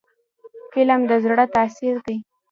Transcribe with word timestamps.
فلم 0.71 1.01
د 1.09 1.11
زړه 1.23 1.45
تاثیر 1.55 1.95
دی 2.05 2.17